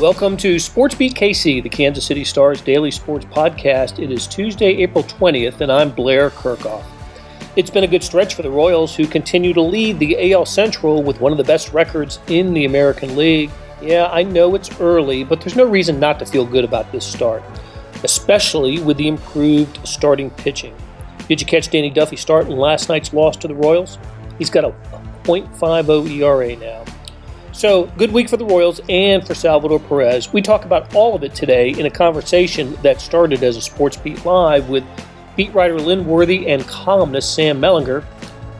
[0.00, 4.02] Welcome to Sports Beat KC, the Kansas City Stars daily sports podcast.
[4.02, 6.84] It is Tuesday, April 20th, and I'm Blair Kerkhoff.
[7.54, 11.02] It's been a good stretch for the Royals, who continue to lead the AL Central
[11.02, 13.50] with one of the best records in the American League.
[13.82, 17.04] Yeah, I know it's early, but there's no reason not to feel good about this
[17.04, 17.42] start,
[18.02, 20.74] especially with the improved starting pitching.
[21.28, 23.98] Did you catch Danny Duffy start in last night's loss to the Royals?
[24.38, 24.74] He's got a
[25.24, 26.86] .50 ERA now.
[27.60, 30.32] So, good week for the Royals and for Salvador Perez.
[30.32, 33.98] We talk about all of it today in a conversation that started as a Sports
[33.98, 34.82] Beat Live with
[35.36, 38.02] beat writer Lynn Worthy and columnist Sam Mellinger.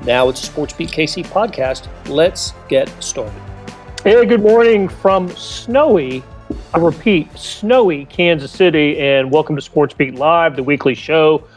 [0.05, 1.89] Now it's a Sports Beat KC podcast.
[2.11, 3.41] Let's get started.
[4.05, 6.23] Hey, good morning from snowy,
[6.75, 11.49] I repeat, snowy Kansas City, and welcome to Sports Beat Live, the weekly show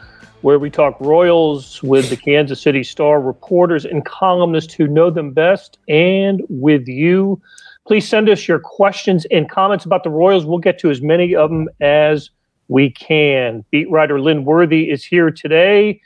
[0.44, 5.32] where we talk Royals with the Kansas City Star reporters and columnists who know them
[5.32, 7.40] best and with you.
[7.86, 10.44] Please send us your questions and comments about the Royals.
[10.44, 12.28] We'll get to as many of them as
[12.68, 13.64] we can.
[13.70, 15.98] Beat writer Lynn Worthy is here today,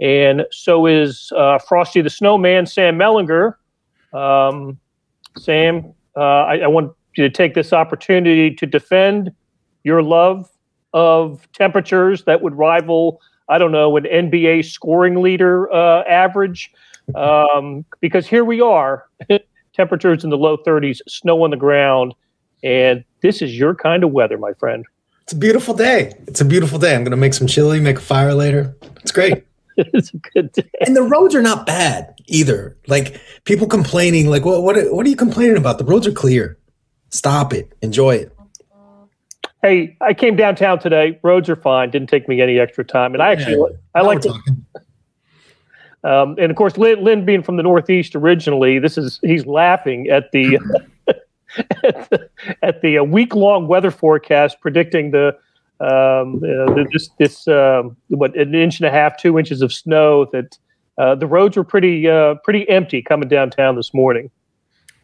[0.00, 3.54] and so is uh, Frosty the Snowman, Sam Mellinger.
[4.12, 4.76] Um,
[5.38, 9.30] Sam, uh, I, I want you to take this opportunity to defend
[9.84, 10.50] your love
[10.92, 16.72] of temperatures that would rival I don't know, an NBA scoring leader uh, average.
[17.14, 19.06] Um, because here we are,
[19.74, 22.14] temperatures in the low 30s, snow on the ground,
[22.62, 24.86] and this is your kind of weather, my friend.
[25.22, 26.12] It's a beautiful day.
[26.26, 26.94] It's a beautiful day.
[26.94, 28.76] I'm going to make some chili, make a fire later.
[29.00, 29.44] It's great.
[29.76, 30.68] it's a good day.
[30.80, 32.76] And the roads are not bad either.
[32.86, 35.78] Like people complaining, like, what, what, what are you complaining about?
[35.78, 36.58] The roads are clear.
[37.10, 37.72] Stop it.
[37.80, 38.33] Enjoy it.
[39.64, 41.18] Hey, I came downtown today.
[41.22, 41.88] Roads are fine.
[41.88, 44.28] Didn't take me any extra time, and I actually yeah, I like to.
[46.04, 50.10] Um, and of course, Lynn, Lynn, being from the Northeast originally, this is he's laughing
[50.10, 50.58] at the
[51.82, 52.30] at the,
[52.62, 55.28] at the uh, week long weather forecast predicting the
[55.80, 60.26] um, uh, this this um, what an inch and a half, two inches of snow.
[60.30, 60.58] That
[60.98, 64.30] uh, the roads were pretty uh, pretty empty coming downtown this morning.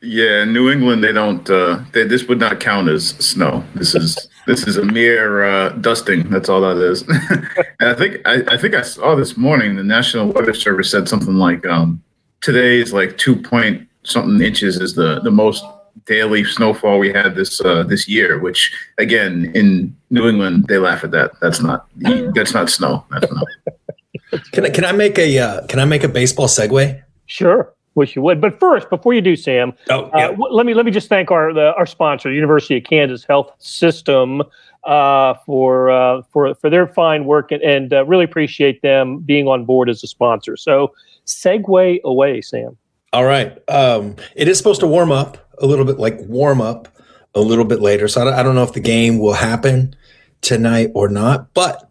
[0.03, 1.49] Yeah, in New England, they don't.
[1.49, 3.65] Uh, they, this would not count as snow.
[3.75, 6.29] This is this is a mere uh, dusting.
[6.31, 7.03] That's all that is.
[7.81, 11.09] and I think I, I, think I saw this morning the National Weather Service said
[11.09, 12.03] something like um,
[12.41, 15.65] today's like two point something inches is the the most
[16.07, 18.39] daily snowfall we had this uh, this year.
[18.39, 21.33] Which again in New England they laugh at that.
[21.41, 21.87] That's not
[22.35, 23.05] that's not snow.
[23.11, 24.43] That's not.
[24.53, 27.03] can I can I make a uh, can I make a baseball segue?
[27.27, 27.73] Sure.
[27.97, 28.41] Wish you would.
[28.41, 30.27] But first, before you do, Sam, oh, uh, yeah.
[30.27, 33.25] uh, w- let me let me just thank our the, our sponsor, University of Kansas
[33.25, 34.43] Health System,
[34.85, 39.49] uh, for uh, for for their fine work and, and uh, really appreciate them being
[39.49, 40.57] on board as a sponsor.
[40.57, 40.95] So,
[41.27, 42.77] segue away, Sam.
[43.13, 43.59] All right.
[43.69, 46.89] Um, it is supposed to warm up a little bit, like warm up
[47.35, 48.09] a little bit later.
[48.09, 49.97] So I don't, I don't know if the game will happen
[50.43, 51.53] tonight or not.
[51.55, 51.91] But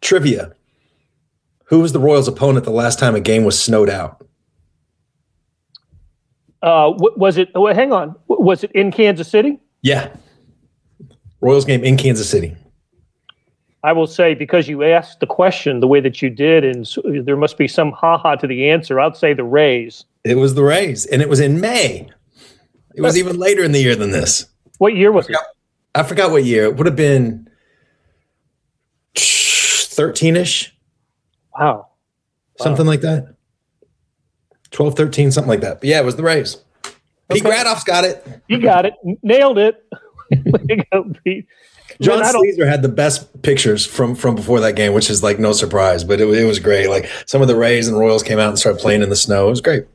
[0.00, 0.52] trivia:
[1.64, 4.24] Who was the Royals' opponent the last time a game was snowed out?
[6.62, 7.48] Uh, was it?
[7.54, 8.14] Oh, hang on.
[8.28, 9.58] Was it in Kansas City?
[9.82, 10.10] Yeah.
[11.40, 12.54] Royals game in Kansas City.
[13.82, 16.86] I will say because you asked the question the way that you did, and
[17.24, 19.00] there must be some ha ha to the answer.
[19.00, 20.04] I'd say the Rays.
[20.22, 22.06] It was the Rays, and it was in May.
[22.94, 24.46] It was even later in the year than this.
[24.76, 25.48] What year was I forgot, it?
[25.94, 26.64] I forgot what year.
[26.64, 27.48] It would have been
[29.16, 30.76] thirteen ish.
[31.58, 31.88] Wow.
[32.58, 32.92] Something wow.
[32.92, 33.34] like that.
[34.70, 35.80] 12, 13, something like that.
[35.80, 36.56] But yeah, it was the Rays.
[37.30, 37.62] Pete okay.
[37.62, 38.26] Grathoff's got it.
[38.48, 38.94] You got it.
[39.22, 39.84] Nailed it.
[42.00, 45.52] John Sleezer had the best pictures from from before that game, which is like no
[45.52, 46.88] surprise, but it, it was great.
[46.88, 49.48] Like some of the Rays and Royals came out and started playing in the snow.
[49.48, 49.86] It was great.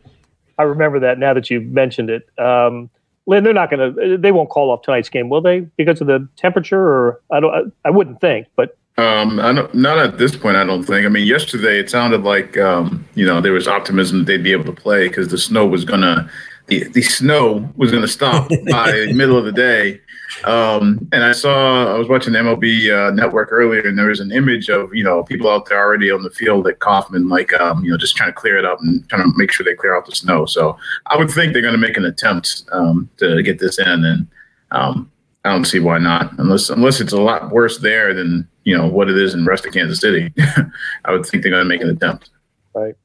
[0.57, 2.27] I remember that now that you've mentioned it.
[2.39, 2.89] Um,
[3.27, 4.17] Lynn, they're not going to.
[4.17, 5.61] They won't call off tonight's game, will they?
[5.61, 7.53] Because of the temperature, or I don't.
[7.53, 10.55] I, I wouldn't think, but um, I don't, not at this point.
[10.55, 11.05] I don't think.
[11.05, 14.53] I mean, yesterday it sounded like um, you know there was optimism that they'd be
[14.53, 16.29] able to play because the snow was gonna
[16.67, 19.99] the, the snow was gonna stop by the middle of the day.
[20.45, 24.21] Um, and I saw I was watching the MLB uh, Network earlier, and there was
[24.21, 27.53] an image of you know people out there already on the field at Kauffman, like
[27.53, 29.75] um, you know just trying to clear it up and trying to make sure they
[29.75, 30.45] clear out the snow.
[30.45, 30.77] So
[31.07, 34.27] I would think they're going to make an attempt um, to get this in, and
[34.71, 35.11] um,
[35.45, 38.87] I don't see why not, unless unless it's a lot worse there than you know
[38.87, 40.33] what it is in the rest of Kansas City.
[41.05, 42.31] I would think they're going to make an attempt.
[42.73, 42.95] Right.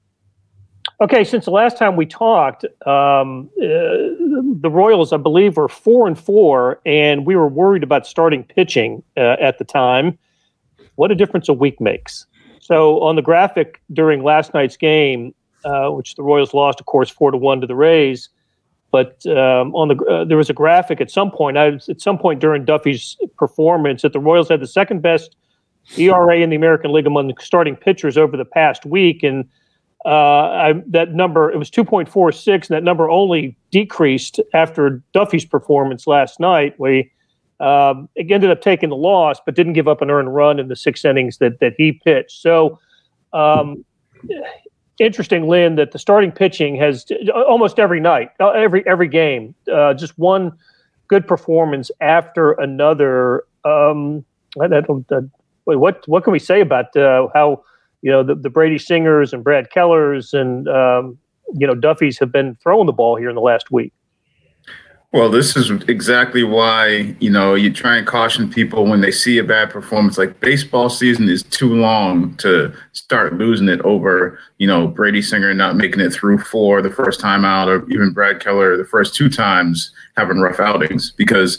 [1.03, 1.23] Okay.
[1.23, 4.17] Since the last time we talked, um, uh,
[4.61, 9.03] the Royals, I believe, were four and four, and we were worried about starting pitching
[9.17, 10.19] uh, at the time.
[10.95, 12.27] What a difference a week makes.
[12.61, 15.35] So on the graphic during last night's game,
[15.65, 18.31] uh, which the Royals lost, of course, four to one to the Rays
[18.91, 21.57] But um, on the uh, there was a graphic at some point.
[21.57, 25.37] I, at some point during Duffy's performance, that the Royals had the second best
[25.97, 29.45] ERA in the American League among the starting pitchers over the past week, and
[30.05, 36.07] uh, I, that number it was 2.46, and that number only decreased after Duffy's performance
[36.07, 36.75] last night.
[36.79, 37.13] We
[37.61, 40.77] um, ended up taking the loss, but didn't give up an earned run in the
[40.77, 42.41] six innings that that he pitched.
[42.41, 42.79] So.
[43.33, 43.85] Um,
[45.01, 49.95] interesting, Lynn, that the starting pitching has almost every night, uh, every every game, uh,
[49.95, 50.53] just one
[51.09, 53.45] good performance after another.
[53.65, 54.25] Um,
[54.61, 55.23] uh,
[55.65, 57.65] what what can we say about uh, how
[58.03, 61.19] you know the, the Brady Singers and Brad Kellers and um,
[61.55, 63.93] you know Duffy's have been throwing the ball here in the last week?
[65.13, 69.39] Well, this is exactly why, you know, you try and caution people when they see
[69.39, 70.17] a bad performance.
[70.17, 75.53] Like baseball season is too long to start losing it over, you know, Brady Singer
[75.53, 79.17] not making it through four the first time out, or even Brad Keller the first
[79.17, 81.11] two times having rough outings.
[81.11, 81.59] Because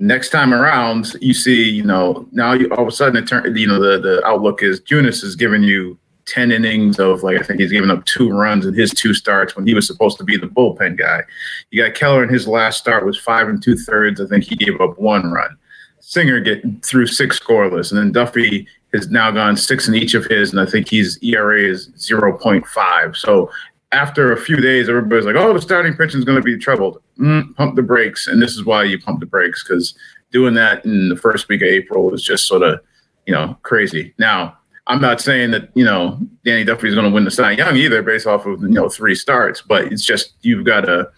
[0.00, 3.56] next time around, you see, you know, now you all of a sudden it turn,
[3.56, 5.96] you know, the the outlook is Junis is giving you
[6.30, 9.56] 10 innings of like I think he's given up two runs in his two starts
[9.56, 11.22] when he was supposed to be the bullpen guy.
[11.70, 14.20] You got Keller in his last start was five and two thirds.
[14.20, 15.56] I think he gave up one run.
[15.98, 20.24] Singer get through six scoreless, and then Duffy has now gone six in each of
[20.24, 23.16] his, and I think he's ERA is 0.5.
[23.16, 23.50] So
[23.92, 27.02] after a few days, everybody's like, "Oh, the starting pitching is going to be troubled."
[27.18, 29.94] Mm, pump the brakes, and this is why you pump the brakes because
[30.30, 32.80] doing that in the first week of April is just sort of,
[33.26, 34.14] you know, crazy.
[34.16, 34.56] Now
[34.90, 37.76] I'm not saying that you know Danny Duffy is going to win the Cy Young
[37.76, 39.62] either, based off of you know three starts.
[39.62, 41.08] But it's just you've got to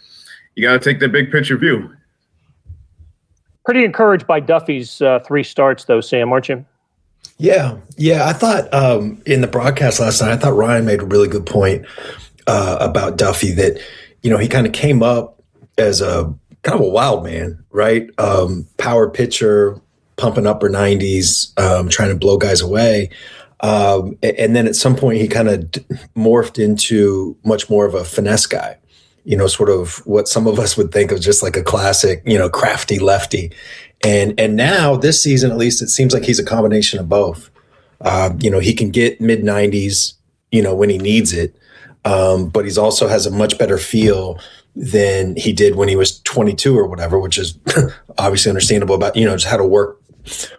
[0.54, 1.90] you got to take the big picture view.
[3.64, 6.64] Pretty encouraged by Duffy's uh, three starts, though, Sam, aren't you?
[7.38, 8.26] Yeah, yeah.
[8.26, 11.46] I thought um, in the broadcast last night, I thought Ryan made a really good
[11.46, 11.86] point
[12.46, 13.80] uh, about Duffy that
[14.22, 15.42] you know he kind of came up
[15.78, 16.24] as a
[16.62, 18.10] kind of a wild man, right?
[18.18, 19.80] Um, power pitcher,
[20.16, 23.08] pumping upper 90s, um, trying to blow guys away.
[23.62, 25.84] Um, and then at some point, he kind of d-
[26.16, 28.76] morphed into much more of a finesse guy,
[29.24, 32.22] you know, sort of what some of us would think of just like a classic,
[32.26, 33.52] you know, crafty lefty.
[34.04, 37.50] And and now this season, at least, it seems like he's a combination of both.
[38.00, 40.14] Uh, you know, he can get mid 90s,
[40.50, 41.56] you know, when he needs it,
[42.04, 44.40] um, but he's also has a much better feel
[44.74, 47.56] than he did when he was 22 or whatever, which is
[48.18, 50.00] obviously understandable about, you know, just how to work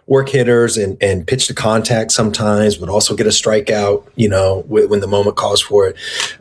[0.06, 4.64] work hitters and, and pitch to contact sometimes, but also get a strikeout, you know,
[4.66, 5.96] when the moment calls for it.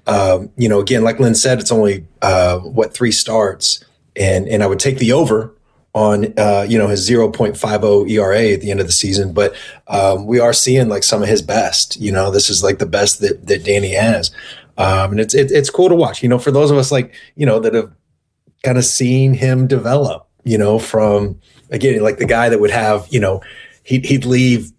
[0.07, 3.83] Um, you know, again, like Lynn said, it's only, uh, what, three starts.
[4.15, 5.53] And, and I would take the over
[5.95, 9.31] on, uh, you know, his 0.50 ERA at the end of the season.
[9.31, 9.55] But
[9.87, 12.85] um, we are seeing like some of his best, you know, this is like the
[12.85, 14.31] best that, that Danny has.
[14.77, 17.13] Um, and it's, it, it's cool to watch, you know, for those of us like,
[17.35, 17.91] you know, that have
[18.63, 23.07] kind of seen him develop, you know, from, again, like the guy that would have,
[23.09, 23.41] you know,
[23.83, 24.71] he'd, he'd leave,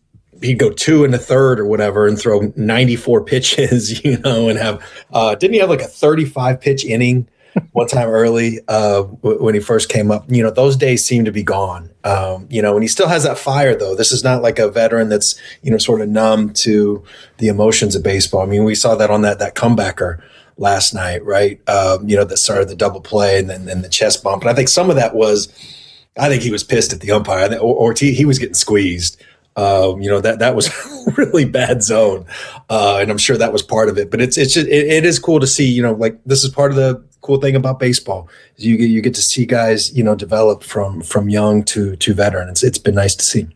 [0.42, 4.58] he'd go two and a third or whatever and throw 94 pitches, you know, and
[4.58, 7.28] have, uh, didn't he have like a 35 pitch inning
[7.70, 10.24] one time early uh, w- when he first came up?
[10.28, 11.90] You know, those days seem to be gone.
[12.04, 13.94] Um, you know, and he still has that fire though.
[13.94, 17.02] This is not like a veteran that's, you know, sort of numb to
[17.38, 18.42] the emotions of baseball.
[18.42, 20.20] I mean, we saw that on that, that comebacker
[20.56, 21.60] last night, right?
[21.68, 24.42] Um, you know, that started the double play and then, then the chest bump.
[24.42, 25.48] And I think some of that was,
[26.18, 27.52] I think he was pissed at the umpire.
[27.58, 29.22] Or, or he, he was getting squeezed.
[29.56, 30.68] Um, you know that that was
[31.16, 32.26] really bad zone,
[32.70, 34.10] uh, and I'm sure that was part of it.
[34.10, 35.66] But it's it's just, it, it is cool to see.
[35.66, 38.28] You know, like this is part of the cool thing about baseball.
[38.56, 41.96] Is you get you get to see guys you know develop from from young to
[41.96, 42.48] to veteran.
[42.48, 43.46] It's it's been nice to see.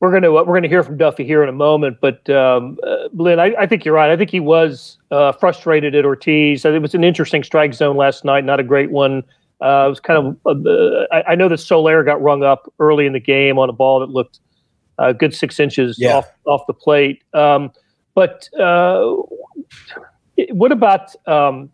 [0.00, 3.38] We're gonna we're gonna hear from Duffy here in a moment, but um, uh, Lynn,
[3.38, 4.10] I, I, think you're right.
[4.10, 6.64] I think he was uh, frustrated at Ortiz.
[6.64, 9.22] It was an interesting strike zone last night, not a great one.
[9.62, 13.04] Uh, it was kind of, uh, I, I, know that Soler got rung up early
[13.04, 14.40] in the game on a ball that looked
[14.98, 16.16] a uh, good six inches yeah.
[16.16, 17.22] off, off the plate.
[17.34, 17.70] Um,
[18.14, 19.16] but uh,
[20.50, 21.70] what about um,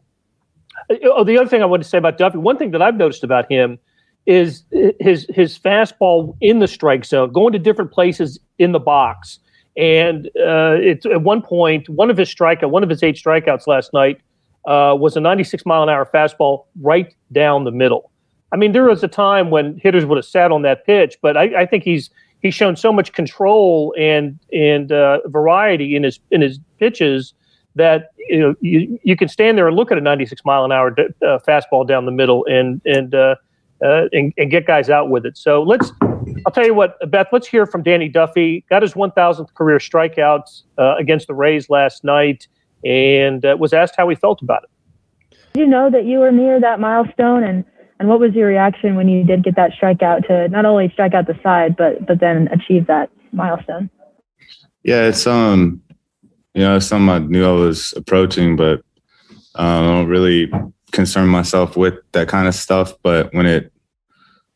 [1.04, 2.38] oh, the other thing I wanted to say about Duffy?
[2.38, 3.78] One thing that I've noticed about him
[4.26, 4.64] is
[5.00, 9.38] his his fastball in the strike zone, going to different places in the box.
[9.76, 13.66] And uh, it's at one point, one of his strikeout, one of his eight strikeouts
[13.66, 14.20] last night
[14.66, 18.10] uh, was a 96 mile an hour fastball right down the middle.
[18.52, 21.36] I mean, there was a time when hitters would have sat on that pitch, but
[21.36, 26.20] I, I think he's he's shown so much control and and uh, variety in his
[26.30, 27.34] in his pitches
[27.74, 30.72] that you know you, you can stand there and look at a 96 mile an
[30.72, 33.36] hour uh, fastball down the middle and and, uh,
[33.84, 35.36] uh, and and get guys out with it.
[35.36, 35.92] So let's.
[36.44, 37.28] I'll tell you what, Beth.
[37.32, 38.64] Let's hear from Danny Duffy.
[38.68, 42.48] Got his 1,000th career strikeouts uh, against the Rays last night
[42.84, 45.36] and uh, was asked how he felt about it.
[45.54, 47.64] Did you know that you were near that milestone and
[47.98, 51.14] and what was your reaction when you did get that strikeout to not only strike
[51.14, 53.88] out the side but but then achieve that milestone?
[54.82, 55.82] Yeah, it's um
[56.56, 58.82] you know, it's something I knew I was approaching, but
[59.56, 60.50] um, I don't really
[60.90, 62.94] concern myself with that kind of stuff.
[63.02, 63.70] But when it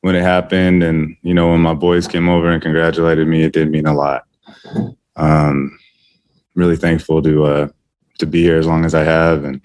[0.00, 3.53] when it happened, and you know, when my boys came over and congratulated me, it
[3.53, 4.25] did mean a lot.
[5.17, 5.79] Um,
[6.55, 7.69] really thankful to uh,
[8.21, 9.61] to be here as long as I have, and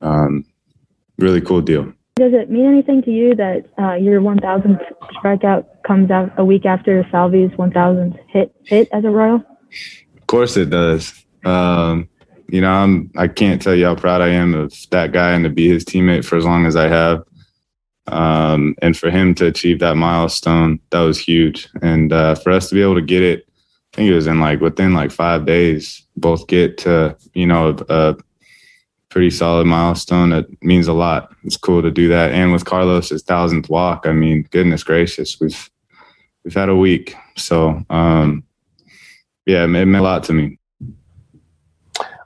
[0.00, 0.44] um,
[1.18, 1.92] really cool deal.
[2.16, 4.80] Does it mean anything to you that uh, your 1,000th
[5.14, 9.44] strikeout comes out a week after Salvi's 1,000th hit hit as a Royal?
[10.16, 11.12] Of course, it does.
[11.44, 12.08] Um,
[12.48, 15.44] you know, I'm I can't tell you how proud I am of that guy and
[15.44, 17.22] to be his teammate for as long as I have.
[18.06, 21.68] Um, and for him to achieve that milestone, that was huge.
[21.82, 23.45] And uh, for us to be able to get it,
[23.96, 27.74] I think it was in like within like five days, both get to you know
[27.88, 28.16] a, a
[29.08, 30.28] pretty solid milestone.
[30.28, 31.34] That means a lot.
[31.44, 32.32] It's cool to do that.
[32.32, 35.70] And with Carlos's thousandth walk, I mean, goodness gracious, we've
[36.44, 37.16] we've had a week.
[37.36, 38.44] So um,
[39.46, 40.58] yeah, it meant a lot to me.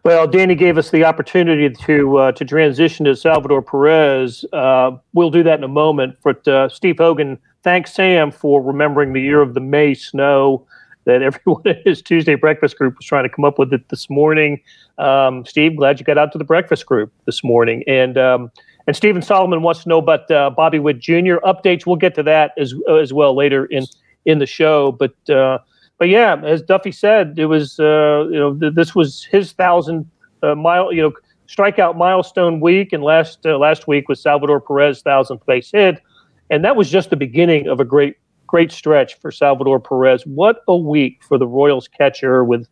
[0.03, 4.45] Well, Danny gave us the opportunity to uh, to transition to Salvador Perez.
[4.53, 6.17] Uh, we'll do that in a moment.
[6.25, 10.67] But uh, Steve Hogan, thanks Sam for remembering the year of the May snow
[11.05, 14.11] that everyone in his Tuesday breakfast group was trying to come up with it this
[14.11, 14.61] morning.
[14.99, 17.83] Um, Steve, glad you got out to the breakfast group this morning.
[17.87, 18.51] And um,
[18.87, 21.37] and Stephen Solomon wants to know about uh, Bobby Witt Jr.
[21.45, 21.87] updates.
[21.87, 23.87] We'll get to that as as well later in
[24.25, 24.93] in the show.
[24.93, 25.59] But uh,
[25.99, 30.11] but yeah, as Duffy said, it was uh, you know th- this was his thousand
[30.43, 31.13] uh, mile you know
[31.47, 36.01] strikeout milestone week, and last uh, last week was Salvador Perez thousandth base hit,
[36.49, 38.17] and that was just the beginning of a great
[38.51, 40.27] great stretch for Salvador Perez.
[40.27, 42.67] What a week for the Royals catcher with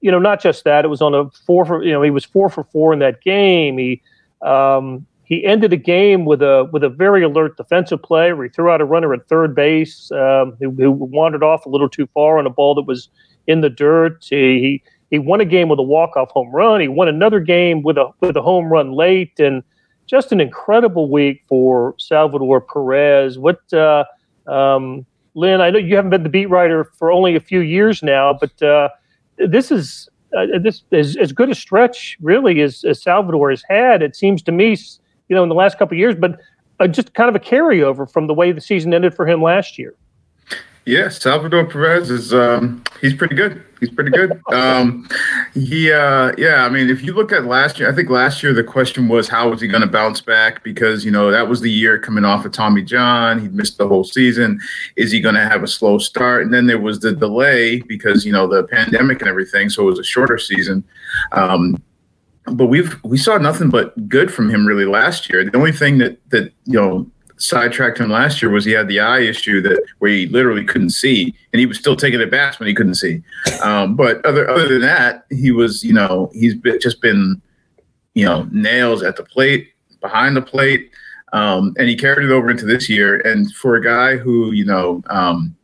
[0.00, 2.24] you know not just that it was on a four for you know he was
[2.24, 3.76] four for four in that game.
[3.76, 4.00] He
[4.40, 8.50] um, he ended the game with a with a very alert defensive play where he
[8.50, 12.08] threw out a runner at third base um, who, who, wandered off a little too
[12.14, 13.10] far on a ball that was
[13.46, 14.24] in the dirt.
[14.30, 16.80] He he won a game with a walk off home run.
[16.80, 19.62] He won another game with a with a home run late, and
[20.06, 23.38] just an incredible week for Salvador Perez.
[23.38, 24.04] What uh,
[24.46, 25.60] um, Lynn?
[25.60, 28.62] I know you haven't been the beat writer for only a few years now, but
[28.62, 28.88] uh,
[29.38, 30.08] this is.
[30.34, 34.00] Uh, this is as good a stretch, really, as, as Salvador has had.
[34.00, 34.74] It seems to me
[35.28, 36.40] you know, in the last couple of years, but
[36.78, 39.78] uh, just kind of a carryover from the way the season ended for him last
[39.78, 39.94] year.
[40.84, 43.62] Yeah, Salvador Perez is um, he's pretty good.
[43.78, 44.40] He's pretty good.
[44.52, 45.08] Um,
[45.54, 48.52] he uh, yeah, I mean, if you look at last year, I think last year
[48.52, 51.60] the question was how was he going to bounce back because you know that was
[51.60, 53.40] the year coming off of Tommy John.
[53.40, 54.60] He missed the whole season.
[54.96, 56.42] Is he going to have a slow start?
[56.42, 59.86] And then there was the delay because you know the pandemic and everything, so it
[59.86, 60.84] was a shorter season.
[61.32, 61.82] Um,
[62.52, 65.44] but we've we saw nothing but good from him really last year.
[65.44, 67.10] The only thing that that you know
[67.42, 70.90] sidetracked him last year was he had the eye issue that where he literally couldn't
[70.90, 73.22] see, and he was still taking at bats when he couldn't see.
[73.62, 77.40] Um, but other other than that, he was you know he's been, just been
[78.14, 80.90] you know nails at the plate, behind the plate,
[81.32, 83.20] um, and he carried it over into this year.
[83.20, 85.56] And for a guy who you know um,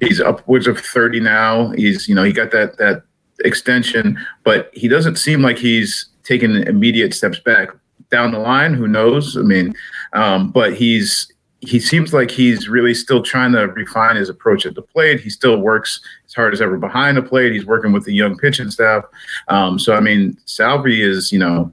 [0.00, 3.02] he's upwards of thirty now, he's you know he got that that
[3.44, 7.70] extension, but he doesn't seem like he's taking immediate steps back.
[8.10, 9.36] Down the line, who knows?
[9.36, 9.74] I mean,
[10.12, 14.74] um, but he's he seems like he's really still trying to refine his approach at
[14.74, 15.20] the plate.
[15.20, 17.52] He still works as hard as ever behind the plate.
[17.52, 19.04] He's working with the young pitching staff.
[19.48, 21.72] Um, so I mean, Salvi is you know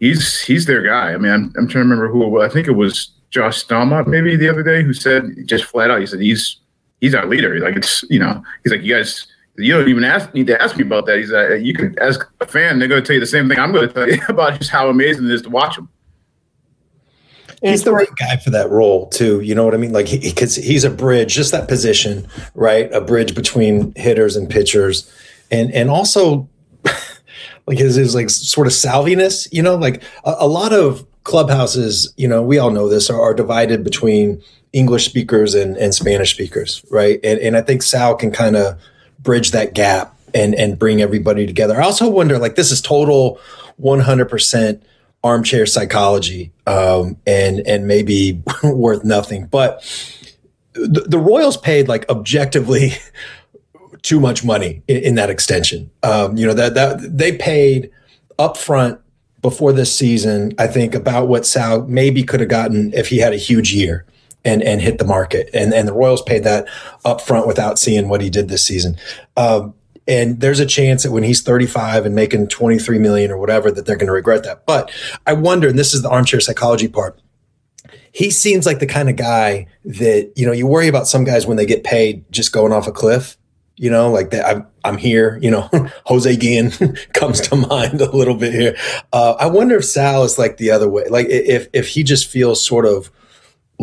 [0.00, 1.12] he's he's their guy.
[1.12, 2.40] I mean, I'm, I'm trying to remember who.
[2.40, 6.00] I think it was Josh Staumont maybe the other day who said just flat out
[6.00, 6.58] he said he's
[7.00, 7.58] he's our leader.
[7.60, 10.76] Like it's you know he's like you guys you don't even ask, need to ask
[10.76, 11.18] me about that.
[11.18, 13.58] He's like, you can ask a fan; they're going to tell you the same thing
[13.58, 15.88] I'm going to tell you about just how amazing it is to watch him.
[17.62, 19.40] He's the right guy for that role too.
[19.40, 19.92] You know what I mean?
[19.92, 22.92] Like because he, he's a bridge, just that position, right?
[22.92, 25.10] A bridge between hitters and pitchers,
[25.50, 26.48] and and also
[27.66, 29.46] like his his like sort of salviness.
[29.52, 33.20] You know, like a, a lot of clubhouses, you know, we all know this, are,
[33.20, 34.42] are divided between
[34.72, 37.20] English speakers and, and Spanish speakers, right?
[37.22, 38.76] And and I think Sal can kind of
[39.22, 41.80] bridge that gap and and bring everybody together.
[41.80, 43.38] I also wonder, like, this is total
[43.80, 44.82] 100%
[45.24, 49.46] armchair psychology, um, and and maybe worth nothing.
[49.46, 49.82] But
[50.74, 52.92] the, the, Royals paid like objectively
[54.02, 55.90] too much money in, in that extension.
[56.02, 57.90] Um, you know that that they paid
[58.38, 58.98] upfront
[59.40, 60.52] before this season.
[60.58, 64.06] I think about what Sal maybe could have gotten if he had a huge year
[64.44, 65.50] and and hit the market.
[65.52, 66.66] And and the Royals paid that
[67.04, 68.96] up front without seeing what he did this season.
[69.36, 69.74] Um,
[70.08, 73.86] and there's a chance that when he's 35 and making 23 million or whatever, that
[73.86, 74.66] they're going to regret that.
[74.66, 74.90] But
[75.26, 77.20] I wonder, and this is the armchair psychology part.
[78.10, 81.46] He seems like the kind of guy that you know you worry about some guys
[81.46, 83.36] when they get paid just going off a cliff
[83.76, 84.46] you know, like that.
[84.46, 85.68] I'm, I'm here, you know,
[86.06, 86.70] Jose Guillen
[87.14, 88.76] comes to mind a little bit here.
[89.12, 92.28] Uh, I wonder if Sal is like the other way, like if, if he just
[92.28, 93.10] feels sort of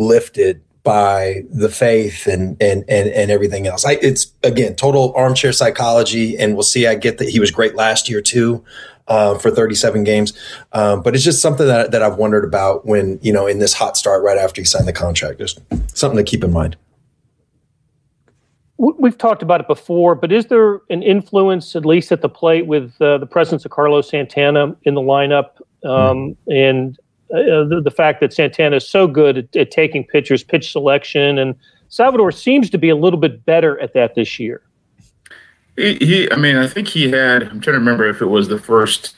[0.00, 3.84] lifted by the faith and, and, and, and everything else.
[3.84, 6.38] I, it's again, total armchair psychology.
[6.38, 6.86] And we'll see.
[6.86, 8.64] I get that he was great last year too.
[9.08, 10.32] Uh, for 37 games.
[10.72, 13.72] Um, but it's just something that, that I've wondered about when, you know, in this
[13.72, 15.40] hot start right after he signed the contract.
[15.40, 15.58] Just
[15.98, 16.76] something to keep in mind
[18.80, 22.66] we've talked about it before, but is there an influence, at least at the plate,
[22.66, 26.70] with uh, the presence of Carlos Santana in the lineup um, mm.
[26.70, 26.98] and
[27.32, 31.38] uh, the, the, fact that Santana is so good at, at, taking pitchers, pitch selection,
[31.38, 31.54] and
[31.88, 34.62] Salvador seems to be a little bit better at that this year.
[35.76, 37.44] He, he I mean, I think he had.
[37.44, 39.14] I'm trying to remember if it was the first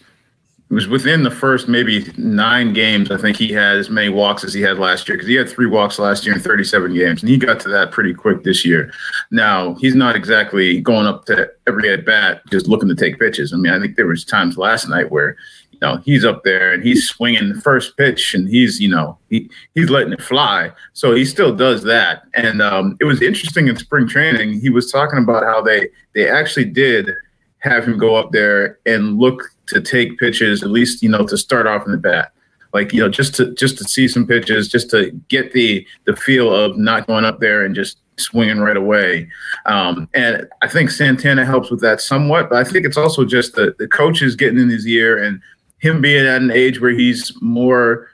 [0.73, 3.11] it was within the first maybe nine games.
[3.11, 5.47] I think he had as many walks as he had last year because he had
[5.47, 8.65] three walks last year in 37 games, and he got to that pretty quick this
[8.65, 8.91] year.
[9.31, 13.53] Now he's not exactly going up to every at bat just looking to take pitches.
[13.53, 15.37] I mean, I think there was times last night where
[15.83, 19.51] know he's up there and he's swinging the first pitch and he's you know he
[19.75, 20.71] he's letting it fly.
[20.95, 22.23] So he still does that.
[22.35, 24.61] And um, it was interesting in spring training.
[24.61, 27.11] He was talking about how they they actually did
[27.59, 31.37] have him go up there and look to take pitches, at least you know to
[31.37, 32.33] start off in the bat.
[32.73, 36.17] Like you know, just to just to see some pitches, just to get the the
[36.17, 39.29] feel of not going up there and just swinging right away.
[39.67, 43.55] Um, and I think Santana helps with that somewhat, but I think it's also just
[43.55, 45.41] the the coaches getting in his ear and
[45.83, 48.09] him being at an age where he's more,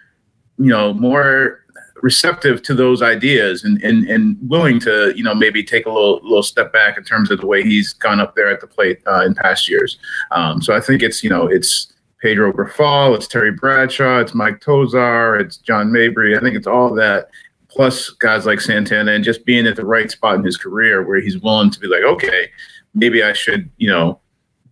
[0.56, 1.60] you know, more
[2.00, 6.18] receptive to those ideas and, and, and willing to, you know, maybe take a little
[6.22, 9.00] little step back in terms of the way he's gone up there at the plate
[9.06, 9.98] uh, in past years.
[10.30, 14.60] Um, so I think it's, you know, it's Pedro Grifol, it's Terry Bradshaw, it's Mike
[14.60, 16.36] Tosar, it's John Mabry.
[16.36, 17.28] I think it's all that
[17.68, 21.20] plus guys like Santana and just being at the right spot in his career where
[21.20, 22.48] he's willing to be like, okay,
[22.94, 24.20] maybe I should, you know,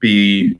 [0.00, 0.58] be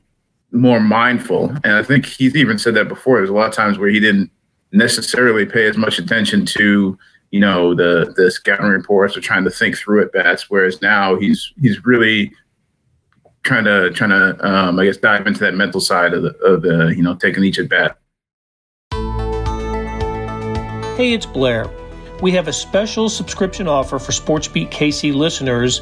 [0.51, 1.49] more mindful.
[1.63, 3.17] And I think he's even said that before.
[3.17, 4.31] There's a lot of times where he didn't
[4.71, 6.97] necessarily pay as much attention to
[7.31, 11.15] you know the the scouting reports or trying to think through at bats whereas now
[11.15, 12.31] he's he's really
[13.43, 16.61] trying to trying to um, i guess dive into that mental side of the of
[16.61, 17.97] the you know taking each at bat
[20.97, 21.69] hey it's blair
[22.21, 25.81] we have a special subscription offer for sportsbeat kc listeners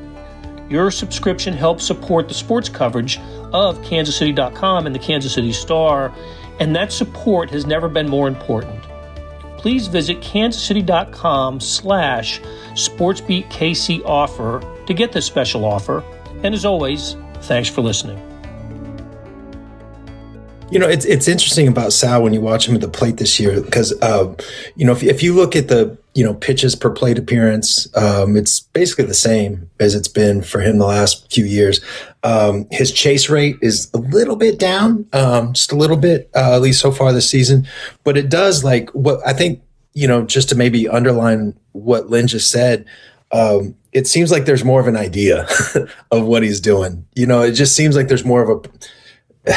[0.71, 3.19] Your subscription helps support the sports coverage
[3.53, 6.11] of kansascity.com and the Kansas City Star,
[6.59, 8.81] and that support has never been more important
[9.61, 16.03] please visit kansascity.com slash sportsbeatkc offer to get this special offer.
[16.43, 18.17] And as always, thanks for listening.
[20.71, 23.39] You know, it's it's interesting about Sal when you watch him at the plate this
[23.39, 24.33] year because, uh,
[24.75, 28.35] you know, if, if you look at the you know pitches per plate appearance, um,
[28.35, 31.81] it's basically the same as it's been for him the last few years.
[32.23, 36.55] Um, his chase rate is a little bit down, um, just a little bit, uh,
[36.55, 37.67] at least so far this season.
[38.03, 39.61] But it does like what I think.
[39.93, 42.85] You know, just to maybe underline what Lynn just said,
[43.33, 45.45] um, it seems like there's more of an idea
[46.11, 47.05] of what he's doing.
[47.13, 48.69] You know, it just seems like there's more of a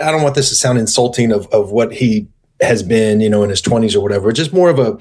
[0.00, 2.26] I don't want this to sound insulting of, of what he
[2.60, 4.98] has been, you know, in his 20s or whatever, just more of a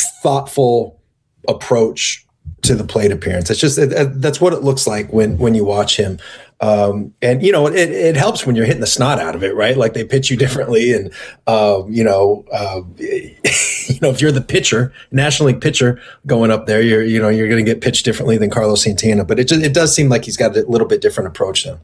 [0.00, 1.00] thoughtful
[1.48, 2.26] approach
[2.62, 3.50] to the plate appearance.
[3.50, 6.18] It's just, it, it, that's what it looks like when, when you watch him.
[6.60, 9.54] Um, and you know, it, it helps when you're hitting the snot out of it,
[9.54, 9.76] right?
[9.76, 10.92] Like they pitch you differently.
[10.92, 11.12] And,
[11.46, 16.66] uh, you know, uh, you know, if you're the pitcher, National League pitcher going up
[16.66, 19.48] there, you're, you know, you're going to get pitched differently than Carlos Santana, but it
[19.48, 21.78] just, it does seem like he's got a little bit different approach then.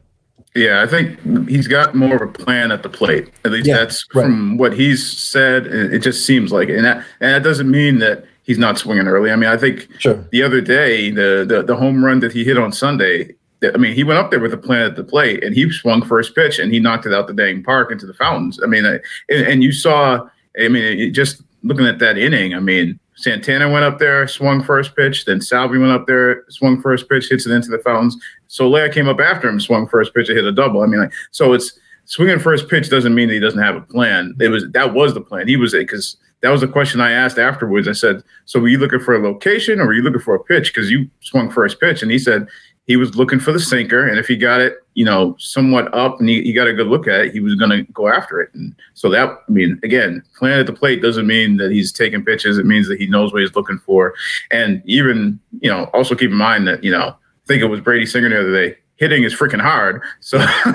[0.55, 3.31] Yeah, I think he's got more of a plan at the plate.
[3.43, 4.23] At least yeah, that's right.
[4.23, 5.65] from what he's said.
[5.65, 6.75] It just seems like, it.
[6.75, 9.31] and that, and that doesn't mean that he's not swinging early.
[9.31, 10.23] I mean, I think sure.
[10.31, 13.35] the other day, the, the the home run that he hit on Sunday.
[13.63, 16.03] I mean, he went up there with a plan at the plate, and he swung
[16.03, 18.59] first pitch, and he knocked it out the dang park into the fountains.
[18.61, 20.27] I mean, and, and you saw.
[20.59, 22.53] I mean, just looking at that inning.
[22.53, 25.25] I mean, Santana went up there, swung first pitch.
[25.25, 28.17] Then Salvi went up there, swung first pitch, hits it into the fountains.
[28.53, 30.83] Soler came up after him, swung first pitch, and hit a double.
[30.83, 31.73] I mean, like, so it's
[32.05, 34.35] swinging first pitch doesn't mean that he doesn't have a plan.
[34.39, 35.47] It was that was the plan.
[35.47, 37.87] He was because that was the question I asked afterwards.
[37.87, 40.43] I said, "So were you looking for a location or were you looking for a
[40.43, 40.71] pitch?
[40.71, 42.47] Because you swung first pitch." And he said
[42.85, 46.19] he was looking for the sinker, and if he got it, you know, somewhat up,
[46.19, 48.39] and he, he got a good look at it, he was going to go after
[48.39, 48.53] it.
[48.53, 52.23] And so that, I mean, again, playing at the plate doesn't mean that he's taking
[52.23, 52.59] pitches.
[52.59, 54.13] It means that he knows what he's looking for.
[54.51, 57.15] And even, you know, also keep in mind that, you know,
[57.47, 60.01] think it was Brady Singer the other day hitting is freaking hard.
[60.19, 60.37] So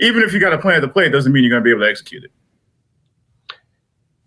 [0.00, 1.70] even if you got a plan at the plate, doesn't mean you're going to be
[1.70, 2.30] able to execute it.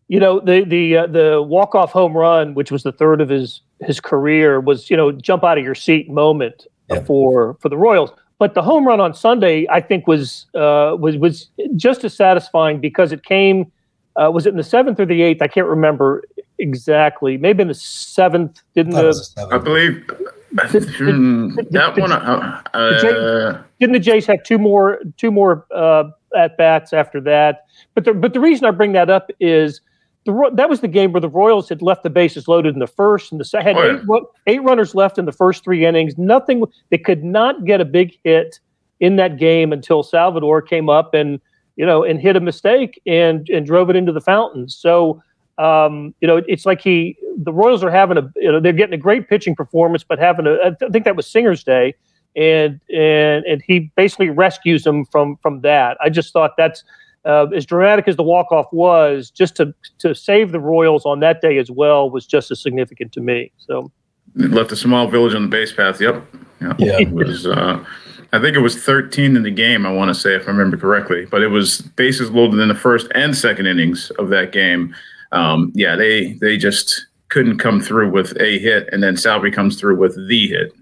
[0.07, 3.29] You know the the uh, the walk off home run, which was the third of
[3.29, 7.03] his his career, was you know jump out of your seat moment yeah.
[7.03, 8.09] for for the Royals.
[8.39, 12.79] But the home run on Sunday, I think, was uh, was was just as satisfying
[12.79, 13.71] because it came.
[14.15, 15.43] Uh, was it in the seventh or the eighth?
[15.43, 16.23] I can't remember
[16.57, 17.37] exactly.
[17.37, 18.63] Maybe in the seventh.
[18.73, 19.47] Didn't the?
[19.51, 20.09] I believe
[20.53, 22.12] that one.
[22.12, 27.65] Uh, uh, didn't the Jays have two more two more uh, at bats after that?
[27.93, 29.81] But the but the reason I bring that up is
[30.25, 32.88] the that was the game where the Royals had left the bases loaded in the
[32.88, 34.17] first and the had oh, yeah.
[34.17, 36.17] eight, eight runners left in the first three innings.
[36.17, 36.63] Nothing.
[36.89, 38.59] They could not get a big hit
[38.99, 41.39] in that game until Salvador came up and
[41.77, 44.67] you know and hit a mistake and and drove it into the fountain.
[44.67, 45.21] So
[45.60, 48.93] um, you know it's like he the Royals are having a you know they're getting
[48.93, 51.95] a great pitching performance, but having a I think that was Singer's day.
[52.36, 55.98] And and and he basically rescues them from from that.
[56.00, 56.84] I just thought that's
[57.26, 61.19] uh, as dramatic as the walk off was, just to to save the Royals on
[61.22, 63.52] that day as well was just as significant to me.
[63.58, 63.91] So
[64.38, 66.00] it left a small village on the base path.
[66.00, 66.24] Yep.
[66.62, 66.76] Yep.
[66.80, 67.00] Yeah.
[67.00, 67.45] It was.
[67.45, 67.84] Uh,
[68.32, 69.88] I think it was 13 in the game.
[69.88, 72.76] I want to say, if I remember correctly, but it was bases loaded in the
[72.76, 74.93] first and second innings of that game.
[75.31, 79.79] Um, yeah, they they just couldn't come through with a hit, and then Salvi comes
[79.79, 80.73] through with the hit.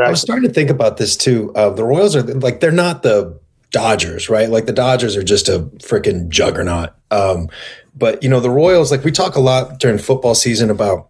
[0.00, 1.52] I was starting to think about this too.
[1.54, 3.38] Uh, the Royals are like they're not the
[3.74, 4.48] Dodgers, right?
[4.48, 6.90] Like the Dodgers are just a freaking juggernaut.
[7.10, 7.48] Um,
[7.96, 11.08] but you know, the Royals, like we talk a lot during football season about,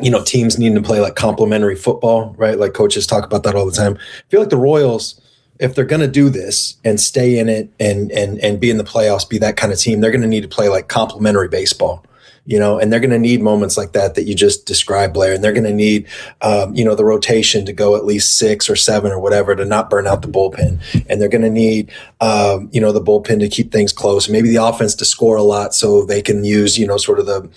[0.00, 2.58] you know, teams needing to play like complementary football, right?
[2.60, 3.96] Like coaches talk about that all the time.
[3.96, 5.20] I feel like the Royals,
[5.58, 8.78] if they're going to do this and stay in it and and and be in
[8.78, 11.48] the playoffs, be that kind of team, they're going to need to play like complementary
[11.48, 12.04] baseball
[12.46, 15.34] you know, and they're going to need moments like that that you just described, Blair,
[15.34, 16.06] and they're going to need,
[16.42, 19.64] um, you know, the rotation to go at least six or seven or whatever to
[19.64, 21.90] not burn out the bullpen, and they're going to need,
[22.20, 25.42] um, you know, the bullpen to keep things close, maybe the offense to score a
[25.42, 27.50] lot so they can use, you know, sort of the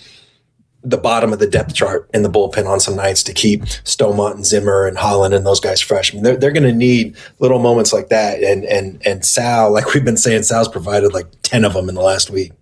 [0.82, 4.34] the bottom of the depth chart in the bullpen on some nights to keep Staumont
[4.34, 6.12] and Zimmer and Holland and those guys fresh.
[6.12, 8.42] I mean, they're, they're going to need little moments like that.
[8.42, 11.94] And, and, and Sal, like we've been saying, Sal's provided like 10 of them in
[11.94, 12.52] the last week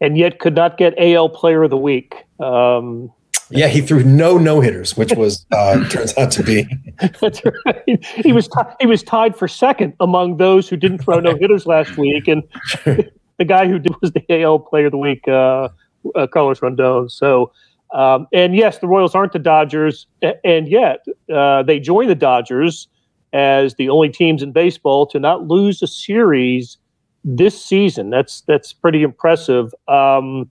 [0.00, 2.14] and yet could not get AL Player of the Week.
[2.40, 3.12] Um,
[3.50, 6.66] yeah, he threw no no hitters, which was uh, turns out to be.
[7.20, 8.04] That's right.
[8.22, 11.66] He was t- he was tied for second among those who didn't throw no hitters
[11.66, 12.42] last week, and
[12.84, 15.68] the guy who did was the AL Player of the Week, uh,
[16.14, 17.10] uh, Carlos Rodon.
[17.10, 17.52] So,
[17.94, 20.06] um, and yes, the Royals aren't the Dodgers,
[20.44, 22.88] and yet uh, they join the Dodgers
[23.32, 26.78] as the only teams in baseball to not lose a series
[27.24, 28.10] this season.
[28.10, 29.74] That's that's pretty impressive.
[29.86, 30.50] Um,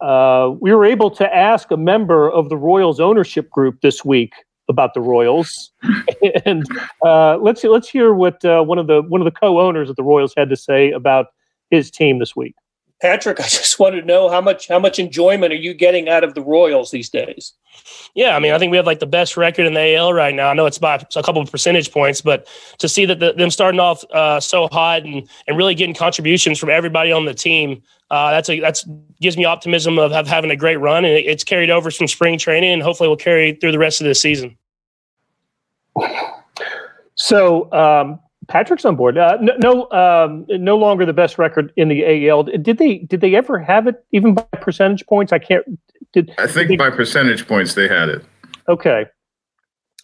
[0.00, 4.32] uh, we were able to ask a member of the Royals ownership group this week
[4.68, 5.72] about the Royals,
[6.44, 6.64] and
[7.04, 10.02] uh, let's let's hear what uh, one of the one of the co-owners of the
[10.02, 11.26] Royals had to say about
[11.70, 12.54] his team this week.
[13.00, 16.24] Patrick, I just wanted to know how much how much enjoyment are you getting out
[16.24, 17.52] of the Royals these days?
[18.14, 20.34] Yeah, I mean, I think we have like the best record in the AL right
[20.34, 20.48] now.
[20.48, 23.50] I know it's by a couple of percentage points, but to see that the, them
[23.50, 27.82] starting off uh, so hot and and really getting contributions from everybody on the team,
[28.10, 28.86] uh, that's a that's
[29.20, 32.38] gives me optimism of, of having a great run, and it's carried over from spring
[32.38, 34.56] training, and hopefully will carry through the rest of the season.
[37.14, 39.18] So, um, Patrick's on board.
[39.18, 42.44] Uh, no, no, um, no longer the best record in the AL.
[42.44, 42.98] Did they?
[42.98, 45.32] Did they ever have it even by percentage points?
[45.32, 45.64] I can't.
[46.12, 48.24] Did I think they, by percentage points they had it?
[48.68, 49.06] Okay,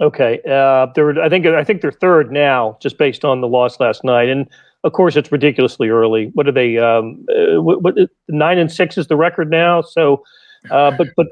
[0.01, 0.41] okay.
[0.49, 1.21] Uh, they're.
[1.23, 1.47] I think.
[1.47, 4.29] I think they're third now, just based on the loss last night.
[4.29, 4.49] And
[4.85, 6.31] of course, it's ridiculously early.
[6.35, 6.79] What are they?
[6.79, 7.95] Um, uh, what, what,
[8.29, 9.83] nine and six is the record now.
[9.83, 10.25] So,
[10.71, 11.29] uh, but but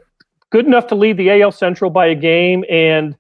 [0.51, 3.17] good enough to lead the AL Central by a game and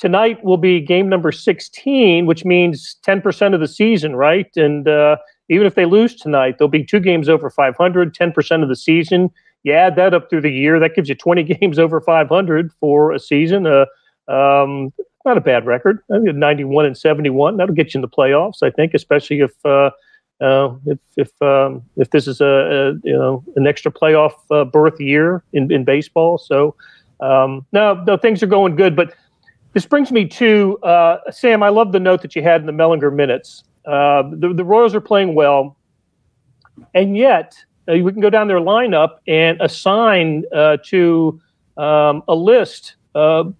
[0.00, 4.50] tonight will be game number 16, which means 10% of the season, right?
[4.56, 5.16] And uh,
[5.48, 9.30] even if they lose tonight, there'll be two games over 500, 10% of the season.
[9.62, 13.12] You add that up through the year, that gives you 20 games over 500 for
[13.12, 13.66] a season.
[13.66, 13.84] Uh,
[14.26, 14.92] um,
[15.26, 16.02] not a bad record.
[16.12, 17.58] I mean, 91 and 71.
[17.58, 19.52] That'll get you in the playoffs, I think, especially if.
[19.64, 19.90] Uh,
[20.40, 24.64] uh, if if um, if this is a, a, you know an extra playoff uh,
[24.64, 26.74] berth year in, in baseball, so
[27.20, 28.96] um, no, no, things are going good.
[28.96, 29.12] But
[29.72, 31.62] this brings me to uh, Sam.
[31.62, 34.94] I love the note that you had in the Mellinger minutes Uh, the, the Royals
[34.94, 35.76] are playing well,
[36.94, 37.56] and yet
[37.88, 41.40] uh, we can go down their lineup and assign uh, to
[41.76, 42.96] um, a list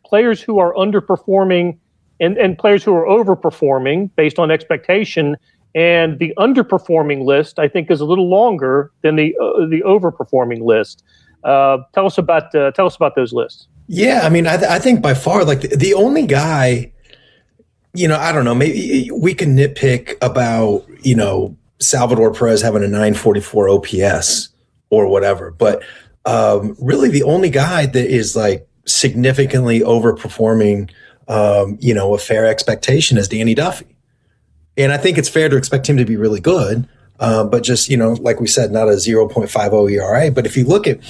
[0.04, 1.76] players who are underperforming
[2.20, 5.36] and, and players who are overperforming based on expectation.
[5.74, 10.62] And the underperforming list, I think, is a little longer than the uh, the overperforming
[10.62, 11.04] list.
[11.44, 13.68] Uh, tell us about tell us about those lists.
[13.92, 16.92] Yeah, I mean, I, th- I think by far, like the, the only guy,
[17.92, 22.84] you know, I don't know, maybe we can nitpick about you know Salvador Perez having
[22.84, 24.50] a 944 OPS
[24.90, 25.82] or whatever, but
[26.24, 30.88] um, really the only guy that is like significantly overperforming,
[31.26, 33.96] um, you know, a fair expectation is Danny Duffy.
[34.76, 37.88] And I think it's fair to expect him to be really good, uh, but just,
[37.88, 40.30] you know, like we said, not a 0.50 ERA.
[40.30, 41.00] But if you look at,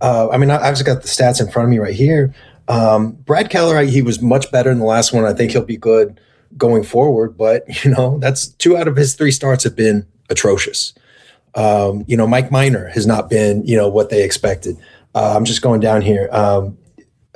[0.00, 2.34] uh, I mean, I, have just got the stats in front of me right here.
[2.68, 5.24] Um, Brad Keller, he was much better in the last one.
[5.24, 6.20] I think he'll be good
[6.56, 10.94] going forward, but, you know, that's two out of his three starts have been atrocious.
[11.54, 14.76] Um, you know, Mike Minor has not been, you know, what they expected.
[15.14, 16.28] Uh, I'm just going down here.
[16.30, 16.78] Um,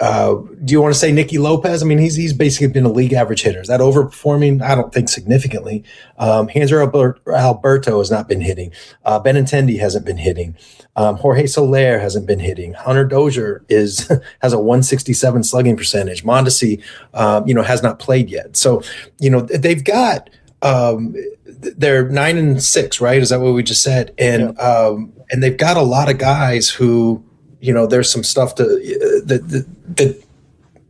[0.00, 1.82] uh, do you want to say Nicky Lopez?
[1.82, 3.60] I mean, he's he's basically been a league average hitter.
[3.60, 4.60] Is that overperforming?
[4.60, 5.84] I don't think significantly.
[6.18, 6.82] Um, Hanser
[7.26, 8.72] Alberto has not been hitting.
[9.04, 10.56] Uh, Benintendi hasn't been hitting.
[10.96, 12.72] Um, Jorge Soler hasn't been hitting.
[12.72, 14.10] Hunter Dozier is
[14.42, 16.24] has a 167 slugging percentage.
[16.24, 16.82] Mondesi,
[17.14, 18.56] um, you know, has not played yet.
[18.56, 18.82] So,
[19.20, 20.28] you know, they've got
[20.62, 23.22] um, they're nine and six, right?
[23.22, 24.12] Is that what we just said?
[24.18, 24.62] And yeah.
[24.62, 27.24] um, and they've got a lot of guys who
[27.64, 30.24] you know, there's some stuff to uh, that, that, that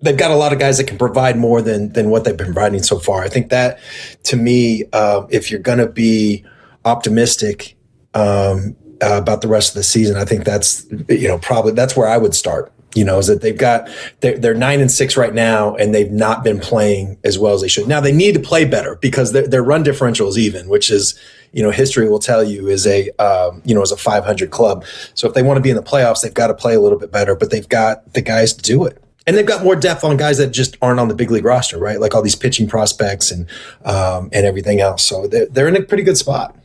[0.03, 2.53] they've got a lot of guys that can provide more than than what they've been
[2.53, 3.23] providing so far.
[3.23, 3.79] I think that,
[4.25, 6.45] to me, uh, if you're going to be
[6.85, 7.77] optimistic
[8.15, 11.97] um, uh, about the rest of the season, I think that's you know probably that's
[11.97, 12.73] where I would start.
[12.97, 16.11] You know, is that they've got they're, they're nine and six right now, and they've
[16.11, 17.87] not been playing as well as they should.
[17.87, 21.17] Now they need to play better because their, their run differential is even, which is
[21.55, 24.85] you know history will tell you is a um, you know is a 500 club.
[25.15, 26.99] So if they want to be in the playoffs, they've got to play a little
[26.99, 27.35] bit better.
[27.35, 30.39] But they've got the guys to do it, and they've got more depth on guys
[30.39, 32.01] that just aren't on the big league roster, right?
[32.01, 33.47] Like all these pitching prospects and
[33.85, 35.05] um, and everything else.
[35.05, 36.57] So they're they're in a pretty good spot.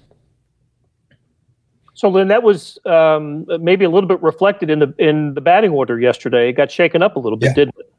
[1.93, 5.71] So Lynn, that was um, maybe a little bit reflected in the in the batting
[5.71, 6.49] order yesterday.
[6.49, 7.53] It got shaken up a little bit, yeah.
[7.53, 7.93] didn't it?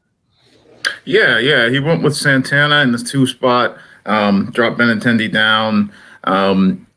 [1.05, 1.69] Yeah, yeah.
[1.69, 5.93] He went with Santana in the two spot, um, dropped Benintendi down.
[6.23, 6.87] Um,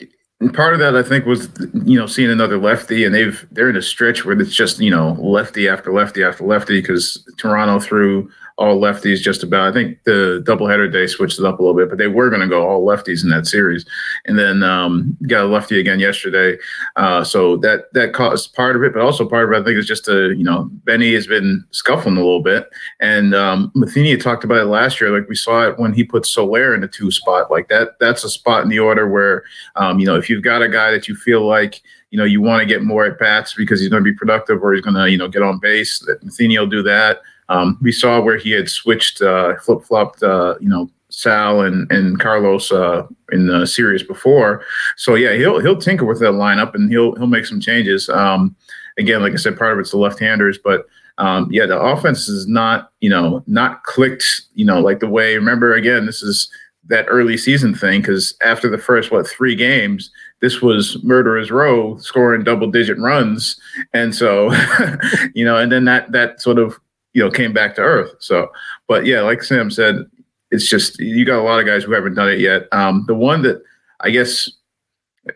[0.40, 1.48] and part of that, I think, was
[1.86, 4.90] you know seeing another lefty, and they've they're in a stretch where it's just you
[4.90, 9.68] know lefty after lefty after lefty because Toronto threw all lefties just about.
[9.68, 12.42] I think the doubleheader day switched it up a little bit, but they were going
[12.42, 13.84] to go all lefties in that series,
[14.26, 16.56] and then um, got a lefty again yesterday.
[16.96, 19.78] Uh, so that that caused part of it, but also part of it I think
[19.78, 22.68] is just a you know Benny has been scuffling a little bit,
[23.00, 25.10] and um, Matheny talked about it last year.
[25.10, 27.50] Like we saw it when he put Soler in the two spot.
[27.50, 29.42] Like that that's a spot in the order where
[29.74, 32.40] um, you know if you've got a guy that you feel like you know you
[32.40, 34.94] want to get more at bats because he's going to be productive or he's going
[34.94, 35.98] to you know get on base.
[36.06, 37.20] That Matheny will do that.
[37.48, 41.90] Um, we saw where he had switched, uh, flip flopped, uh, you know, Sal and
[41.92, 44.64] and Carlos uh, in the series before.
[44.96, 48.08] So yeah, he'll he'll tinker with that lineup and he'll he'll make some changes.
[48.08, 48.56] Um,
[48.98, 50.86] again, like I said, part of it's the left-handers, but
[51.18, 55.36] um, yeah, the offense is not you know not clicked you know like the way.
[55.36, 56.50] Remember again, this is
[56.86, 61.96] that early season thing because after the first what three games, this was murderers row
[61.98, 63.58] scoring double digit runs,
[63.92, 64.52] and so
[65.34, 66.78] you know, and then that that sort of
[67.14, 68.12] you know came back to earth.
[68.18, 68.48] So,
[68.86, 70.04] but yeah, like Sam said,
[70.50, 72.68] it's just you got a lot of guys who haven't done it yet.
[72.72, 73.62] Um, the one that
[74.00, 74.50] I guess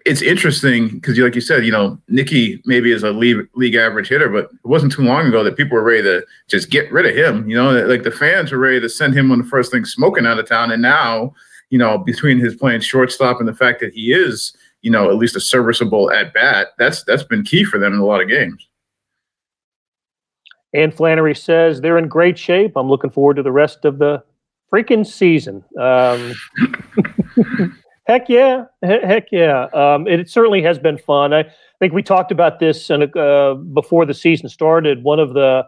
[0.05, 4.09] it's interesting because, like you said, you know, Nicky maybe is a league, league average
[4.09, 7.07] hitter, but it wasn't too long ago that people were ready to just get rid
[7.07, 7.49] of him.
[7.49, 10.27] You know, like the fans were ready to send him on the first thing smoking
[10.27, 11.33] out of town, and now,
[11.71, 15.17] you know, between his playing shortstop and the fact that he is, you know, at
[15.17, 18.29] least a serviceable at bat, that's that's been key for them in a lot of
[18.29, 18.68] games.
[20.75, 22.73] And Flannery says they're in great shape.
[22.77, 24.23] I'm looking forward to the rest of the
[24.73, 25.65] freaking season.
[25.81, 26.35] Um,
[28.07, 29.65] heck yeah, heck yeah.
[29.73, 31.33] Um, it, certainly has been fun.
[31.33, 31.47] I
[31.79, 35.03] think we talked about this and uh, before the season started.
[35.03, 35.67] One of the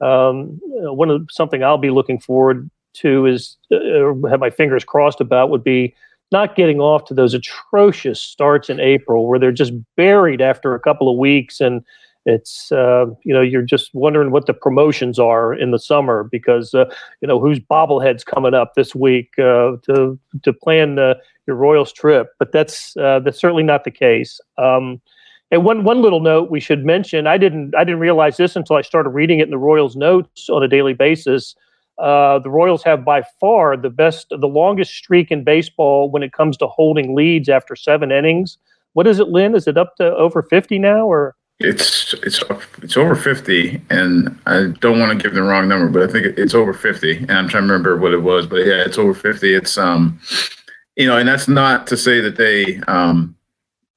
[0.00, 5.20] um, one of something I'll be looking forward to is uh, have my fingers crossed
[5.20, 5.94] about would be
[6.32, 10.80] not getting off to those atrocious starts in April where they're just buried after a
[10.80, 11.84] couple of weeks and
[12.24, 16.72] it's uh, you know you're just wondering what the promotions are in the summer because
[16.74, 16.84] uh,
[17.20, 20.98] you know whose bobbleheads coming up this week uh, to to plan
[21.46, 24.40] your Royals trip, but that's uh, that's certainly not the case.
[24.58, 25.00] Um,
[25.50, 28.76] and one one little note we should mention: I didn't I didn't realize this until
[28.76, 31.56] I started reading it in the Royals notes on a daily basis.
[31.98, 36.32] uh, the Royals have by far the best, the longest streak in baseball when it
[36.32, 38.58] comes to holding leads after seven innings.
[38.94, 39.54] What is it, Lynn?
[39.54, 41.34] Is it up to over 50 now or?
[41.64, 42.42] It's it's
[42.82, 46.38] it's over fifty, and I don't want to give the wrong number, but I think
[46.38, 47.18] it's over fifty.
[47.18, 49.54] And I'm trying to remember what it was, but yeah, it's over fifty.
[49.54, 50.20] It's um,
[50.96, 53.36] you know, and that's not to say that they um,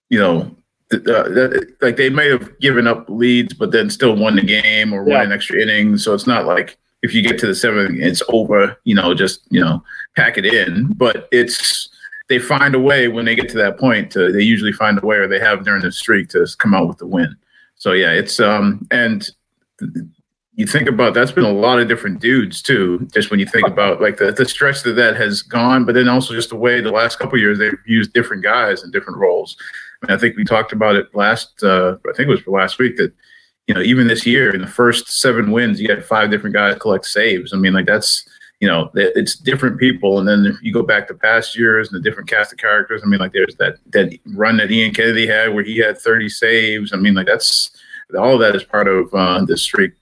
[0.09, 0.55] you know,
[0.93, 1.49] uh,
[1.81, 5.17] like they may have given up leads, but then still won the game or yeah.
[5.17, 5.97] won an extra inning.
[5.97, 8.77] So it's not like if you get to the seventh, it's over.
[8.83, 9.83] You know, just you know,
[10.15, 10.93] pack it in.
[10.93, 11.89] But it's
[12.27, 14.11] they find a way when they get to that point.
[14.11, 16.87] To, they usually find a way, or they have during the streak to come out
[16.87, 17.35] with the win.
[17.85, 19.29] So yeah, it's um and
[20.55, 23.07] you think about that's been a lot of different dudes too.
[23.13, 26.09] Just when you think about like the, the stretch that that has gone, but then
[26.09, 29.55] also just the way the last couple years they've used different guys in different roles.
[30.01, 31.61] I, mean, I think we talked about it last.
[31.61, 33.13] Uh, I think it was for last week that
[33.67, 36.79] you know even this year in the first seven wins you had five different guys
[36.79, 37.53] collect saves.
[37.53, 38.27] I mean like that's
[38.61, 42.09] you know it's different people, and then you go back to past years and the
[42.09, 43.03] different cast of characters.
[43.03, 46.29] I mean like there's that that run that Ian Kennedy had where he had 30
[46.29, 46.91] saves.
[46.91, 47.74] I mean like that's
[48.17, 49.93] all of that is part of uh, this streak.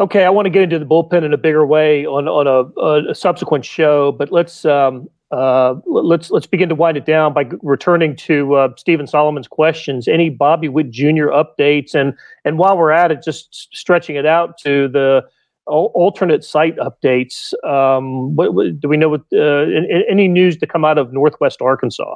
[0.00, 3.10] Okay, I want to get into the bullpen in a bigger way on on a,
[3.10, 7.46] a subsequent show, but let's um, uh, let's let's begin to wind it down by
[7.62, 10.06] returning to uh, Stephen Solomon's questions.
[10.06, 11.28] Any Bobby Witt Jr.
[11.28, 15.24] updates, and and while we're at it, just stretching it out to the
[15.66, 17.52] alternate site updates.
[17.68, 19.10] Um, what, what, do we know?
[19.10, 19.66] What, uh,
[20.08, 22.14] any news to come out of Northwest Arkansas?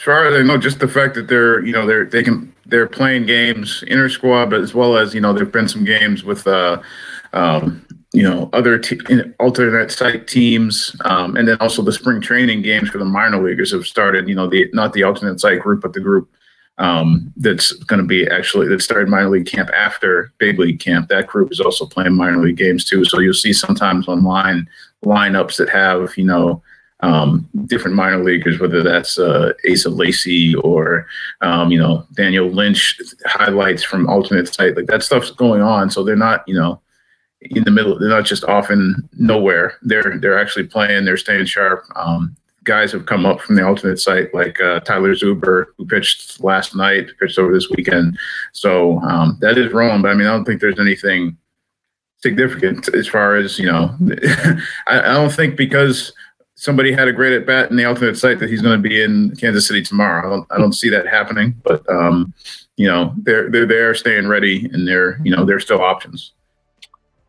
[0.00, 2.50] As far as I know, just the fact that they're you know they're they can
[2.64, 6.24] they're playing games inter squad, but as well as you know there've been some games
[6.24, 6.80] with uh,
[7.34, 8.80] um, you know other
[9.40, 13.72] alternate site teams, um, and then also the spring training games for the minor leaguers
[13.72, 14.26] have started.
[14.26, 16.30] You know the not the alternate site group, but the group
[16.78, 21.10] um, that's going to be actually that started minor league camp after big league camp.
[21.10, 23.04] That group is also playing minor league games too.
[23.04, 24.66] So you'll see sometimes online
[25.04, 26.62] lineups that have you know
[27.02, 31.06] um, different minor leaguers, whether that's uh, Asa Lacy or
[31.40, 35.90] um, you know Daniel Lynch highlights from alternate site, like that stuff's going on.
[35.90, 36.80] So they're not you know
[37.42, 37.98] in the middle.
[37.98, 39.74] They're not just off in nowhere.
[39.82, 41.04] They're they're actually playing.
[41.04, 41.84] They're staying sharp.
[41.96, 46.42] Um, guys have come up from the alternate site, like uh, Tyler Zuber, who pitched
[46.42, 48.18] last night, pitched over this weekend.
[48.52, 51.36] So um, that is wrong, but I mean, I don't think there's anything
[52.18, 53.96] significant as far as you know.
[54.86, 56.12] I, I don't think because
[56.60, 59.02] somebody had a great at bat in the alternate site that he's going to be
[59.02, 60.26] in Kansas City tomorrow.
[60.26, 62.34] I don't, I don't see that happening, but um,
[62.76, 66.32] you know they're they're there, staying ready, and they're you know they're still options.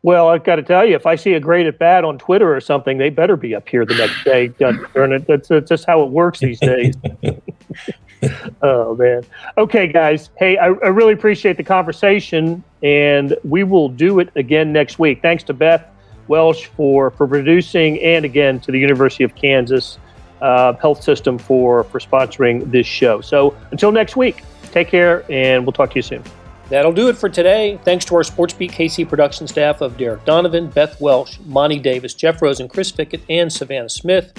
[0.02, 2.54] Well, I've got to tell you, if I see a great at bat on Twitter
[2.54, 4.48] or something, they better be up here the next day.
[5.28, 6.94] That's, that's just how it works these days.
[8.62, 9.22] oh man.
[9.56, 10.30] Okay, guys.
[10.36, 15.22] Hey, I, I really appreciate the conversation, and we will do it again next week.
[15.22, 15.86] Thanks to Beth
[16.28, 19.98] Welsh for for producing, and again to the University of Kansas
[20.40, 23.20] uh, Health System for for sponsoring this show.
[23.20, 26.22] So until next week, take care, and we'll talk to you soon.
[26.68, 27.78] That'll do it for today.
[27.84, 32.40] Thanks to our SportsBeat KC production staff of Derek Donovan, Beth Welsh, Monty Davis, Jeff
[32.40, 34.32] Rosen, Chris Fickett, and Savannah Smith.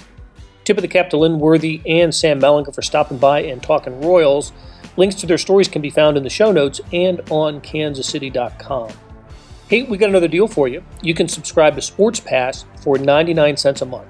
[0.64, 4.02] Tip of the cap to Lynn Worthy and Sam Mellinger for stopping by and talking
[4.02, 4.52] Royals.
[4.98, 8.90] Links to their stories can be found in the show notes and on kansascity.com.
[9.74, 10.84] Hey, we got another deal for you.
[11.02, 14.08] You can subscribe to Sports Pass for 99 cents a month.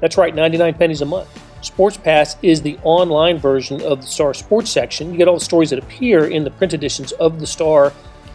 [0.00, 1.28] That's right, 99 pennies a month.
[1.64, 5.12] Sports Pass is the online version of the Star Sports section.
[5.12, 7.92] You get all the stories that appear in the print editions of the Star,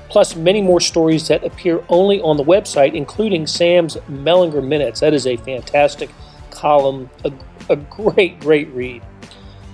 [0.08, 5.02] plus many more stories that appear only on the website, including Sam's Mellinger Minutes.
[5.02, 6.10] That is a fantastic
[6.52, 7.34] column, a,
[7.70, 9.04] a great, great read.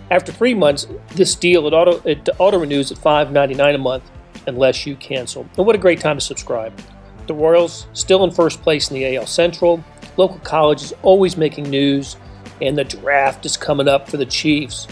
[0.09, 4.11] After three months, this deal it auto it auto renews at $5.99 a month
[4.47, 5.47] unless you cancel.
[5.57, 6.79] And what a great time to subscribe.
[7.27, 9.83] The Royals still in first place in the AL Central.
[10.17, 12.17] Local college is always making news,
[12.61, 14.87] and the draft is coming up for the Chiefs.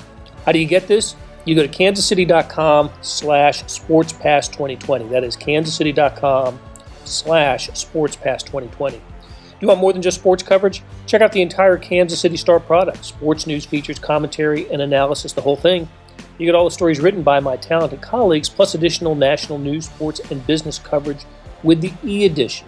[0.46, 1.16] How do you get this?
[1.46, 5.10] You go to kansascity.com slash sportspass2020.
[5.10, 6.60] That is kansascity.com
[7.06, 8.92] slash sportspass2020.
[8.92, 9.00] Do
[9.66, 10.82] You want more than just sports coverage?
[11.06, 13.04] Check out the entire Kansas City Star product.
[13.04, 15.90] Sports news, features, commentary, and analysis, the whole thing.
[16.40, 20.22] You get all the stories written by my talented colleagues, plus additional national news, sports,
[20.32, 21.26] and business coverage
[21.64, 22.66] with the e edition.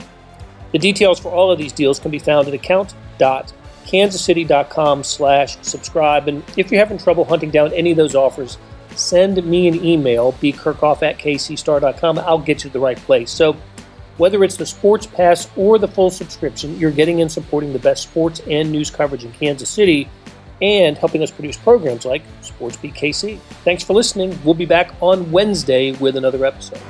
[0.74, 6.28] The details for all of these deals can be found at account.kansascity.com slash subscribe.
[6.28, 8.57] And if you're having trouble hunting down any of those offers,
[8.95, 12.19] send me an email, bkerkhoff at kcstar.com.
[12.19, 13.32] I'll get you to the right place.
[13.32, 13.55] So
[14.17, 18.03] whether it's the sports pass or the full subscription, you're getting and supporting the best
[18.03, 20.09] sports and news coverage in Kansas City
[20.62, 23.39] and helping us produce programs like SportsBeat KC.
[23.64, 24.38] Thanks for listening.
[24.43, 26.82] We'll be back on Wednesday with another episode.